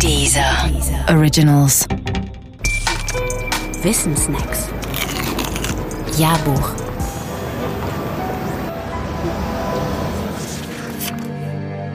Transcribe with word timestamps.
Dieser 0.00 0.70
Originals. 1.08 1.86
Wissensnacks. 3.82 4.68
Jahrbuch. 6.18 6.70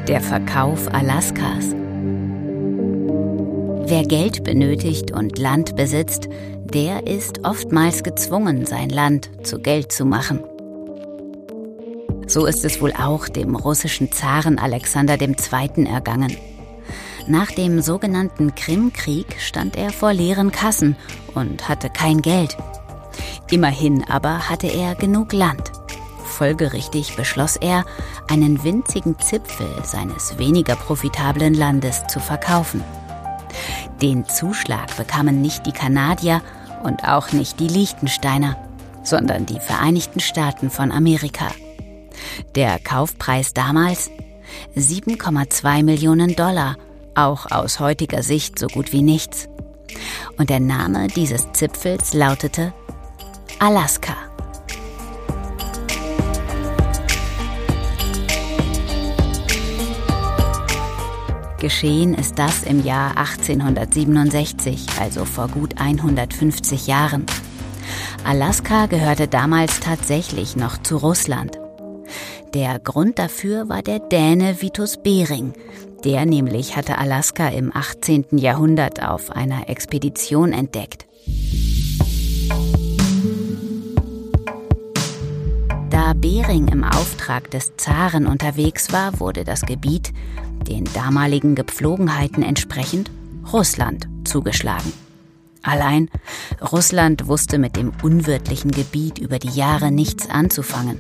Der 0.08 0.22
Verkauf 0.22 0.92
Alaskas. 0.94 1.76
Wer 3.85 4.04
Geld 4.04 4.44
benötigt 4.44 5.12
und 5.12 5.38
Land 5.38 5.76
besitzt, 5.76 6.29
der 6.63 7.06
ist 7.06 7.46
oftmals 7.46 8.04
gezwungen, 8.04 8.66
sein 8.66 8.90
Land 8.90 9.29
zu 9.44 9.60
Geld 9.60 9.92
zu 9.92 10.06
machen. 10.06 10.44
So 12.28 12.46
ist 12.46 12.63
es 12.63 12.81
wohl 12.81 12.94
auch 12.94 13.28
dem 13.28 13.56
russischen 13.56 14.12
Zaren 14.12 14.60
Alexander 14.60 15.20
II. 15.20 15.86
ergangen. 15.86 16.38
Nach 17.30 17.52
dem 17.52 17.80
sogenannten 17.80 18.55
Krimkrieg 18.55 19.40
stand 19.40 19.76
er 19.76 19.92
vor 19.92 20.12
leeren 20.14 20.52
Kassen 20.52 20.96
und 21.36 21.70
hatte 21.70 21.92
kein 21.92 22.24
Geld. 22.24 22.58
Immerhin 23.52 24.04
aber 24.10 24.50
hatte 24.50 24.66
er 24.66 24.96
genug 24.96 25.32
Land. 25.32 25.72
Folgerichtig 26.26 27.16
beschloss 27.16 27.56
er, 27.56 27.86
einen 28.28 28.64
winzigen 28.64 29.20
Zipfel 29.20 29.70
seines 29.84 30.40
weniger 30.40 30.76
profitablen 30.76 31.54
Landes 31.54 32.02
zu 32.08 32.20
verkaufen. 32.20 32.84
Den 34.02 34.28
Zuschlag 34.28 34.98
bekamen 34.98 35.40
nicht 35.40 35.68
die 35.68 35.72
Kanadier 35.72 36.42
und 36.82 37.08
auch 37.08 37.32
nicht 37.32 37.59
die 37.59 37.68
Liechtensteiner, 37.68 38.58
sondern 39.04 39.46
die 39.46 39.59
Vereinigten 39.59 40.20
Staaten 40.20 40.72
von 40.72 40.92
Amerika. 40.92 41.52
Der 42.56 42.80
Kaufpreis 42.80 43.54
damals 43.54 44.09
7,2 44.76 45.84
Millionen 45.84 46.36
Dollar, 46.36 46.76
auch 47.26 47.52
aus 47.52 47.80
heutiger 47.80 48.23
Sicht 48.23 48.59
so 48.59 48.68
gut 48.68 48.91
wie 48.91 49.02
nichts. 49.02 49.48
Und 50.38 50.50
der 50.50 50.59
Name 50.59 51.08
dieses 51.08 51.52
Zipfels 51.53 52.14
lautete 52.14 52.73
Alaska. 53.59 54.16
Geschehen 61.59 62.14
ist 62.14 62.40
das 62.40 62.64
im 62.64 62.86
Jahr 62.86 63.17
1867, 63.17 64.86
also 65.02 65.25
vor 65.25 65.50
gut 65.50 65.80
150 65.80 66.88
Jahren. 66.88 67.25
Alaska 68.23 68.86
gehörte 68.86 69.28
damals 69.28 69.81
tatsächlich 69.81 70.56
noch 70.56 70.81
zu 70.81 70.95
Russland. 70.95 71.59
Der 72.55 72.80
Grund 72.80 73.19
dafür 73.19 73.69
war 73.69 73.83
der 73.83 74.00
Däne 74.00 74.59
Vitus 74.59 74.97
Bering. 74.97 75.53
Der 76.03 76.25
nämlich 76.25 76.75
hatte 76.75 76.97
Alaska 76.97 77.47
im 77.50 77.75
18. 77.75 78.25
Jahrhundert 78.31 79.03
auf 79.03 79.30
einer 79.30 79.69
Expedition 79.69 80.52
entdeckt. 80.52 81.06
Da 85.91 86.14
Bering 86.16 86.69
im 86.69 86.83
Auftrag 86.83 87.52
des 87.52 87.78
Zaren 87.78 88.25
unterwegs 88.25 88.91
war, 88.91 89.19
wurde 89.19 89.44
das 89.44 89.61
Gebiet, 89.61 90.11
den 90.67 90.86
damaligen 90.95 91.53
Gepflogenheiten 91.53 92.41
entsprechend, 92.41 93.11
Russland 93.53 94.08
zugeschlagen. 94.23 94.91
Allein 95.61 96.09
Russland 96.72 97.28
wusste 97.28 97.59
mit 97.59 97.75
dem 97.75 97.91
unwirtlichen 98.02 98.72
Gebiet 98.72 99.19
über 99.19 99.38
die 99.38 99.50
Jahre 99.50 99.91
nichts 99.91 100.28
anzufangen. 100.30 101.00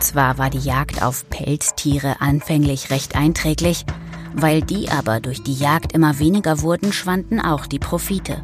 Zwar 0.00 0.38
war 0.38 0.50
die 0.50 0.58
Jagd 0.58 1.02
auf 1.02 1.28
Pelztiere 1.30 2.20
anfänglich 2.20 2.90
recht 2.90 3.16
einträglich, 3.16 3.84
weil 4.34 4.62
die 4.62 4.90
aber 4.90 5.20
durch 5.20 5.42
die 5.42 5.54
Jagd 5.54 5.92
immer 5.92 6.18
weniger 6.18 6.62
wurden, 6.62 6.92
schwanden 6.92 7.40
auch 7.40 7.66
die 7.66 7.78
Profite. 7.78 8.42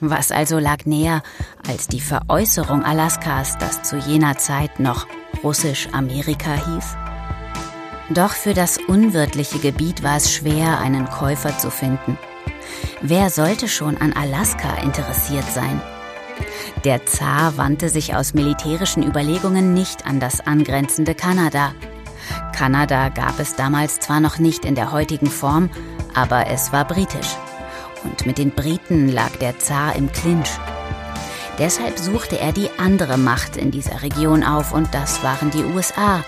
Was 0.00 0.30
also 0.30 0.58
lag 0.58 0.84
näher 0.84 1.22
als 1.66 1.88
die 1.88 2.00
Veräußerung 2.00 2.84
Alaskas, 2.84 3.56
das 3.58 3.82
zu 3.82 3.96
jener 3.96 4.36
Zeit 4.36 4.80
noch 4.80 5.06
russisch 5.42 5.88
Amerika 5.92 6.52
hieß? 6.52 6.96
Doch 8.10 8.32
für 8.32 8.52
das 8.52 8.78
unwirtliche 8.86 9.58
Gebiet 9.58 10.02
war 10.02 10.16
es 10.16 10.32
schwer, 10.32 10.78
einen 10.78 11.08
Käufer 11.08 11.56
zu 11.56 11.70
finden. 11.70 12.18
Wer 13.00 13.30
sollte 13.30 13.66
schon 13.66 13.96
an 13.96 14.12
Alaska 14.12 14.76
interessiert 14.82 15.50
sein? 15.50 15.80
Der 16.84 17.06
Zar 17.06 17.56
wandte 17.56 17.88
sich 17.88 18.14
aus 18.14 18.34
militärischen 18.34 19.02
Überlegungen 19.02 19.74
nicht 19.74 20.06
an 20.06 20.20
das 20.20 20.40
angrenzende 20.46 21.14
Kanada. 21.14 21.72
Kanada 22.54 23.08
gab 23.08 23.38
es 23.38 23.56
damals 23.56 24.00
zwar 24.00 24.20
noch 24.20 24.38
nicht 24.38 24.64
in 24.64 24.74
der 24.74 24.92
heutigen 24.92 25.28
Form, 25.28 25.70
aber 26.14 26.46
es 26.46 26.72
war 26.72 26.84
britisch. 26.84 27.36
Und 28.04 28.26
mit 28.26 28.38
den 28.38 28.50
Briten 28.50 29.08
lag 29.10 29.30
der 29.40 29.58
Zar 29.58 29.96
im 29.96 30.12
Clinch. 30.12 30.50
Deshalb 31.58 31.98
suchte 31.98 32.38
er 32.38 32.52
die 32.52 32.68
andere 32.78 33.16
Macht 33.16 33.56
in 33.56 33.70
dieser 33.70 34.02
Region 34.02 34.42
auf 34.42 34.72
und 34.72 34.92
das 34.92 35.22
waren 35.22 35.50
die 35.50 35.64
USA. 35.64 36.24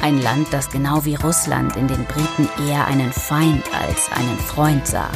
Ein 0.00 0.22
Land, 0.22 0.48
das 0.52 0.70
genau 0.70 1.04
wie 1.04 1.16
Russland 1.16 1.76
in 1.76 1.88
den 1.88 2.04
Briten 2.04 2.48
eher 2.66 2.86
einen 2.86 3.12
Feind 3.12 3.64
als 3.74 4.10
einen 4.12 4.38
Freund 4.38 4.86
sah. 4.86 5.10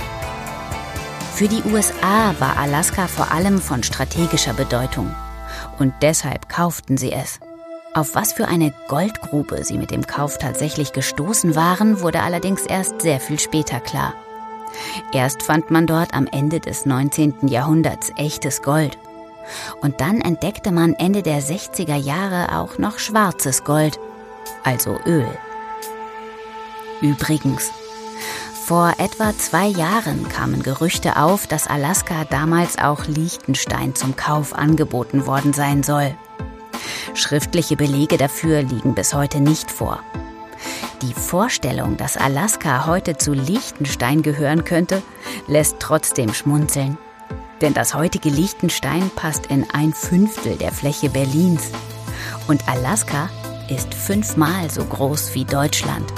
Für 1.34 1.48
die 1.48 1.64
USA 1.64 2.32
war 2.38 2.56
Alaska 2.58 3.08
vor 3.08 3.32
allem 3.32 3.60
von 3.60 3.82
strategischer 3.82 4.52
Bedeutung. 4.52 5.12
Und 5.80 5.92
deshalb 6.00 6.48
kauften 6.48 6.96
sie 6.96 7.10
es. 7.10 7.40
Auf 7.92 8.14
was 8.14 8.32
für 8.32 8.46
eine 8.46 8.72
Goldgrube 8.86 9.64
sie 9.64 9.76
mit 9.76 9.90
dem 9.90 10.06
Kauf 10.06 10.38
tatsächlich 10.38 10.92
gestoßen 10.92 11.56
waren, 11.56 12.00
wurde 12.00 12.22
allerdings 12.22 12.62
erst 12.62 13.02
sehr 13.02 13.18
viel 13.18 13.40
später 13.40 13.80
klar. 13.80 14.14
Erst 15.12 15.42
fand 15.42 15.72
man 15.72 15.88
dort 15.88 16.14
am 16.14 16.28
Ende 16.28 16.60
des 16.60 16.86
19. 16.86 17.48
Jahrhunderts 17.48 18.12
echtes 18.16 18.62
Gold. 18.62 18.96
Und 19.80 20.00
dann 20.00 20.20
entdeckte 20.20 20.70
man 20.70 20.94
Ende 20.94 21.24
der 21.24 21.42
60er 21.42 21.96
Jahre 21.96 22.56
auch 22.56 22.78
noch 22.78 23.00
schwarzes 23.00 23.64
Gold, 23.64 23.98
also 24.62 25.00
Öl. 25.04 25.26
Übrigens, 27.00 27.72
vor 28.64 28.94
etwa 28.96 29.36
zwei 29.36 29.66
Jahren 29.66 30.26
kamen 30.30 30.62
Gerüchte 30.62 31.18
auf, 31.18 31.46
dass 31.46 31.66
Alaska 31.66 32.24
damals 32.24 32.78
auch 32.78 33.06
Liechtenstein 33.06 33.94
zum 33.94 34.16
Kauf 34.16 34.54
angeboten 34.54 35.26
worden 35.26 35.52
sein 35.52 35.82
soll. 35.82 36.14
Schriftliche 37.12 37.76
Belege 37.76 38.16
dafür 38.16 38.62
liegen 38.62 38.94
bis 38.94 39.12
heute 39.12 39.40
nicht 39.40 39.70
vor. 39.70 40.00
Die 41.02 41.12
Vorstellung, 41.12 41.98
dass 41.98 42.16
Alaska 42.16 42.86
heute 42.86 43.18
zu 43.18 43.34
Liechtenstein 43.34 44.22
gehören 44.22 44.64
könnte, 44.64 45.02
lässt 45.46 45.76
trotzdem 45.78 46.32
schmunzeln. 46.32 46.96
Denn 47.60 47.74
das 47.74 47.94
heutige 47.94 48.30
Liechtenstein 48.30 49.10
passt 49.14 49.46
in 49.46 49.66
ein 49.74 49.92
Fünftel 49.92 50.56
der 50.56 50.72
Fläche 50.72 51.10
Berlins. 51.10 51.70
Und 52.48 52.66
Alaska 52.66 53.28
ist 53.68 53.92
fünfmal 53.92 54.70
so 54.70 54.84
groß 54.84 55.34
wie 55.34 55.44
Deutschland. 55.44 56.10